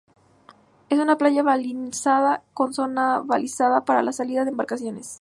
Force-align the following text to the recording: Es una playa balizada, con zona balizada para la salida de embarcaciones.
Es 0.89 0.97
una 0.97 1.15
playa 1.15 1.43
balizada, 1.43 2.43
con 2.55 2.73
zona 2.73 3.19
balizada 3.19 3.85
para 3.85 4.01
la 4.01 4.11
salida 4.11 4.43
de 4.45 4.49
embarcaciones. 4.49 5.09